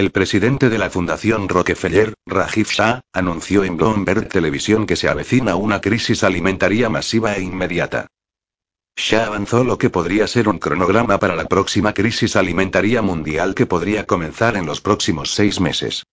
El 0.00 0.12
presidente 0.12 0.70
de 0.70 0.78
la 0.78 0.88
Fundación 0.88 1.46
Rockefeller, 1.46 2.14
Rajiv 2.24 2.68
Shah, 2.68 3.02
anunció 3.12 3.64
en 3.64 3.76
Bloomberg 3.76 4.30
Televisión 4.30 4.86
que 4.86 4.96
se 4.96 5.10
avecina 5.10 5.56
una 5.56 5.82
crisis 5.82 6.24
alimentaria 6.24 6.88
masiva 6.88 7.34
e 7.34 7.42
inmediata. 7.42 8.06
Shah 8.96 9.26
avanzó 9.26 9.62
lo 9.62 9.76
que 9.76 9.90
podría 9.90 10.26
ser 10.26 10.48
un 10.48 10.58
cronograma 10.58 11.18
para 11.18 11.36
la 11.36 11.44
próxima 11.44 11.92
crisis 11.92 12.34
alimentaria 12.34 13.02
mundial 13.02 13.54
que 13.54 13.66
podría 13.66 14.06
comenzar 14.06 14.56
en 14.56 14.64
los 14.64 14.80
próximos 14.80 15.34
seis 15.34 15.60
meses. 15.60 16.04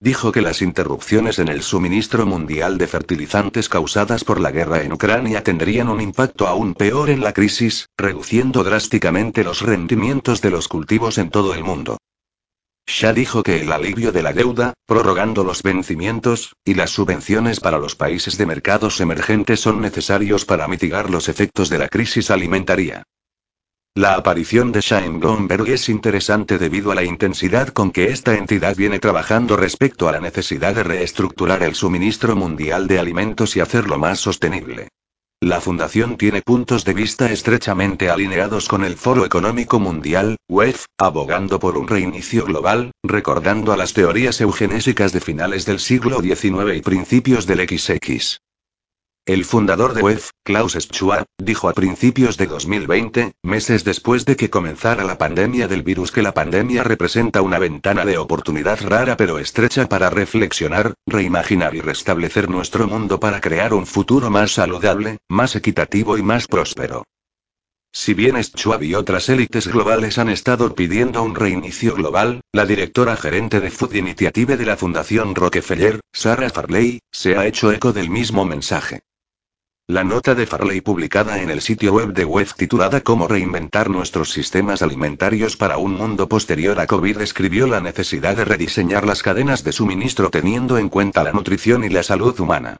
Dijo 0.00 0.30
que 0.30 0.42
las 0.42 0.60
interrupciones 0.60 1.38
en 1.38 1.48
el 1.48 1.62
suministro 1.62 2.26
mundial 2.26 2.76
de 2.76 2.88
fertilizantes 2.88 3.70
causadas 3.70 4.22
por 4.22 4.38
la 4.38 4.50
guerra 4.50 4.82
en 4.82 4.92
Ucrania 4.92 5.42
tendrían 5.42 5.88
un 5.88 6.02
impacto 6.02 6.46
aún 6.46 6.74
peor 6.74 7.08
en 7.08 7.22
la 7.22 7.32
crisis, 7.32 7.88
reduciendo 7.96 8.64
drásticamente 8.64 9.44
los 9.44 9.62
rendimientos 9.62 10.42
de 10.42 10.50
los 10.50 10.68
cultivos 10.68 11.16
en 11.16 11.30
todo 11.30 11.54
el 11.54 11.64
mundo. 11.64 11.96
Shah 12.88 13.12
dijo 13.12 13.42
que 13.42 13.60
el 13.60 13.70
alivio 13.70 14.12
de 14.12 14.22
la 14.22 14.32
deuda, 14.32 14.72
prorrogando 14.86 15.44
los 15.44 15.62
vencimientos, 15.62 16.56
y 16.64 16.72
las 16.72 16.88
subvenciones 16.88 17.60
para 17.60 17.76
los 17.76 17.94
países 17.94 18.38
de 18.38 18.46
mercados 18.46 18.98
emergentes 19.02 19.60
son 19.60 19.82
necesarios 19.82 20.46
para 20.46 20.66
mitigar 20.66 21.10
los 21.10 21.28
efectos 21.28 21.68
de 21.68 21.78
la 21.78 21.88
crisis 21.88 22.30
alimentaria. 22.30 23.02
La 23.94 24.14
aparición 24.14 24.72
de 24.72 24.80
Shane 24.80 25.18
Bloomberg 25.18 25.68
es 25.68 25.90
interesante 25.90 26.56
debido 26.56 26.90
a 26.90 26.94
la 26.94 27.04
intensidad 27.04 27.68
con 27.68 27.90
que 27.90 28.10
esta 28.10 28.36
entidad 28.36 28.74
viene 28.74 28.98
trabajando 29.00 29.56
respecto 29.58 30.08
a 30.08 30.12
la 30.12 30.20
necesidad 30.20 30.74
de 30.74 30.82
reestructurar 30.82 31.62
el 31.62 31.74
suministro 31.74 32.36
mundial 32.36 32.86
de 32.86 32.98
alimentos 32.98 33.54
y 33.56 33.60
hacerlo 33.60 33.98
más 33.98 34.18
sostenible. 34.18 34.88
La 35.40 35.60
fundación 35.60 36.16
tiene 36.16 36.42
puntos 36.42 36.84
de 36.84 36.94
vista 36.94 37.30
estrechamente 37.30 38.10
alineados 38.10 38.66
con 38.66 38.82
el 38.82 38.96
Foro 38.96 39.24
Económico 39.24 39.78
Mundial, 39.78 40.36
WEF, 40.48 40.86
abogando 40.98 41.60
por 41.60 41.78
un 41.78 41.86
reinicio 41.86 42.44
global, 42.44 42.90
recordando 43.04 43.72
a 43.72 43.76
las 43.76 43.92
teorías 43.92 44.40
eugenésicas 44.40 45.12
de 45.12 45.20
finales 45.20 45.64
del 45.64 45.78
siglo 45.78 46.20
XIX 46.20 46.74
y 46.76 46.82
principios 46.82 47.46
del 47.46 47.68
XX. 47.68 48.40
El 49.28 49.44
fundador 49.44 49.92
de 49.92 50.00
WEF, 50.00 50.30
Klaus 50.42 50.72
Schwab, 50.72 51.26
dijo 51.36 51.68
a 51.68 51.74
principios 51.74 52.38
de 52.38 52.46
2020, 52.46 53.32
meses 53.42 53.84
después 53.84 54.24
de 54.24 54.36
que 54.36 54.48
comenzara 54.48 55.04
la 55.04 55.18
pandemia 55.18 55.68
del 55.68 55.82
virus, 55.82 56.12
que 56.12 56.22
la 56.22 56.32
pandemia 56.32 56.82
representa 56.82 57.42
una 57.42 57.58
ventana 57.58 58.06
de 58.06 58.16
oportunidad 58.16 58.80
rara 58.80 59.18
pero 59.18 59.38
estrecha 59.38 59.86
para 59.86 60.08
reflexionar, 60.08 60.94
reimaginar 61.06 61.74
y 61.74 61.82
restablecer 61.82 62.48
nuestro 62.48 62.88
mundo 62.88 63.20
para 63.20 63.42
crear 63.42 63.74
un 63.74 63.84
futuro 63.84 64.30
más 64.30 64.52
saludable, 64.52 65.18
más 65.28 65.56
equitativo 65.56 66.16
y 66.16 66.22
más 66.22 66.46
próspero. 66.46 67.04
Si 67.92 68.14
bien 68.14 68.42
Schwab 68.42 68.82
y 68.82 68.94
otras 68.94 69.28
élites 69.28 69.68
globales 69.68 70.16
han 70.16 70.30
estado 70.30 70.74
pidiendo 70.74 71.22
un 71.22 71.34
reinicio 71.34 71.94
global, 71.94 72.40
la 72.50 72.64
directora 72.64 73.14
gerente 73.14 73.60
de 73.60 73.70
Food 73.70 73.94
Initiative 73.94 74.56
de 74.56 74.64
la 74.64 74.78
Fundación 74.78 75.34
Rockefeller, 75.34 76.00
Sarah 76.14 76.48
Farley, 76.48 77.00
se 77.12 77.36
ha 77.36 77.46
hecho 77.46 77.70
eco 77.72 77.92
del 77.92 78.08
mismo 78.08 78.46
mensaje. 78.46 79.02
La 79.90 80.04
nota 80.04 80.34
de 80.34 80.44
Farley 80.44 80.82
publicada 80.82 81.40
en 81.40 81.48
el 81.48 81.62
sitio 81.62 81.94
web 81.94 82.12
de 82.12 82.26
WEF 82.26 82.52
titulada 82.52 83.00
Cómo 83.00 83.26
reinventar 83.26 83.88
nuestros 83.88 84.30
sistemas 84.30 84.82
alimentarios 84.82 85.56
para 85.56 85.78
un 85.78 85.94
mundo 85.94 86.28
posterior 86.28 86.78
a 86.78 86.86
COVID 86.86 87.22
escribió 87.22 87.66
la 87.66 87.80
necesidad 87.80 88.36
de 88.36 88.44
rediseñar 88.44 89.06
las 89.06 89.22
cadenas 89.22 89.64
de 89.64 89.72
suministro 89.72 90.28
teniendo 90.28 90.76
en 90.76 90.90
cuenta 90.90 91.24
la 91.24 91.32
nutrición 91.32 91.84
y 91.84 91.88
la 91.88 92.02
salud 92.02 92.38
humana. 92.38 92.76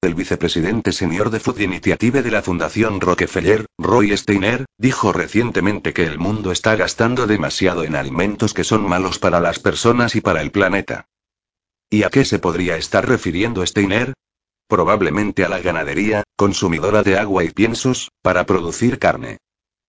El 0.00 0.14
vicepresidente 0.14 0.92
senior 0.92 1.28
de 1.28 1.40
Food 1.40 1.60
Initiative 1.60 2.22
de 2.22 2.30
la 2.30 2.40
Fundación 2.40 3.02
Rockefeller, 3.02 3.66
Roy 3.76 4.16
Steiner, 4.16 4.64
dijo 4.78 5.12
recientemente 5.12 5.92
que 5.92 6.06
el 6.06 6.18
mundo 6.18 6.52
está 6.52 6.74
gastando 6.74 7.26
demasiado 7.26 7.84
en 7.84 7.96
alimentos 7.96 8.54
que 8.54 8.64
son 8.64 8.88
malos 8.88 9.18
para 9.18 9.40
las 9.40 9.58
personas 9.58 10.16
y 10.16 10.22
para 10.22 10.40
el 10.40 10.52
planeta. 10.52 11.06
¿Y 11.90 12.04
a 12.04 12.08
qué 12.08 12.24
se 12.24 12.38
podría 12.38 12.78
estar 12.78 13.06
refiriendo 13.06 13.64
Steiner? 13.66 14.14
Probablemente 14.68 15.44
a 15.44 15.48
la 15.48 15.60
ganadería, 15.60 16.22
consumidora 16.36 17.02
de 17.02 17.18
agua 17.18 17.44
y 17.44 17.50
piensos, 17.50 18.10
para 18.22 18.46
producir 18.46 18.98
carne. 18.98 19.38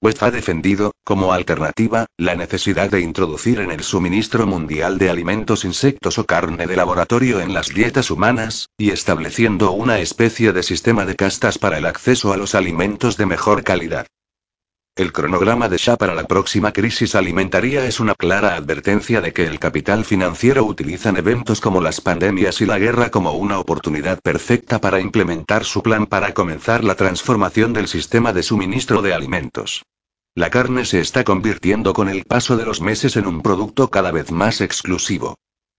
West 0.01 0.21
ha 0.21 0.29
defendido, 0.29 0.91
como 1.03 1.33
alternativa, 1.33 2.05
la 2.17 2.35
necesidad 2.35 2.91
de 2.91 3.01
introducir 3.01 3.59
en 3.59 3.71
el 3.71 3.81
suministro 3.81 4.45
mundial 4.45 4.97
de 4.97 5.09
alimentos 5.09 5.65
insectos 5.65 6.19
o 6.19 6.25
carne 6.25 6.67
de 6.67 6.75
laboratorio 6.75 7.39
en 7.39 7.53
las 7.53 7.69
dietas 7.69 8.11
humanas, 8.11 8.69
y 8.77 8.91
estableciendo 8.91 9.71
una 9.71 9.99
especie 9.99 10.51
de 10.51 10.63
sistema 10.63 11.05
de 11.05 11.15
castas 11.15 11.57
para 11.57 11.77
el 11.77 11.85
acceso 11.85 12.33
a 12.33 12.37
los 12.37 12.53
alimentos 12.53 13.17
de 13.17 13.25
mejor 13.25 13.63
calidad. 13.63 14.05
El 14.97 15.11
cronograma 15.11 15.67
de 15.67 15.75
Shah 15.75 15.97
para 15.97 16.15
la 16.15 16.23
próxima 16.23 16.71
crisis 16.71 17.15
alimentaria 17.15 17.85
es 17.85 17.99
una 17.99 18.15
clara 18.15 18.55
advertencia 18.55 19.19
de 19.19 19.33
que 19.33 19.45
el 19.45 19.59
capital 19.59 20.05
financiero 20.05 20.63
utilizan 20.63 21.17
eventos 21.17 21.59
como 21.59 21.81
las 21.81 21.99
pandemias 21.99 22.61
y 22.61 22.65
la 22.65 22.79
guerra 22.79 23.09
como 23.09 23.33
una 23.33 23.59
oportunidad 23.59 24.21
perfecta 24.21 24.79
para 24.79 25.01
implementar 25.01 25.65
su 25.65 25.83
plan 25.83 26.05
para 26.05 26.33
comenzar 26.33 26.85
la 26.85 26.95
transformación 26.95 27.73
del 27.73 27.89
sistema 27.89 28.31
de 28.31 28.41
suministro 28.41 29.01
de 29.01 29.13
alimentos. 29.13 29.83
La 30.33 30.49
carne 30.49 30.85
se 30.85 31.01
está 31.01 31.25
convirtiendo 31.25 31.91
con 31.91 32.07
el 32.07 32.23
paso 32.23 32.55
de 32.55 32.65
los 32.65 32.79
meses 32.79 33.17
en 33.17 33.27
un 33.27 33.41
producto 33.41 33.91
cada 33.91 34.11
vez 34.11 34.31
más 34.31 34.61
exclusivo. 34.61 35.35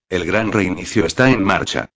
El 0.09 0.25
gran 0.25 0.51
reinicio 0.51 1.07
está 1.07 1.31
en 1.31 1.43
marcha. 1.43 1.89